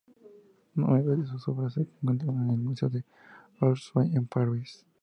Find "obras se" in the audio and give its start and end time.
1.47-1.81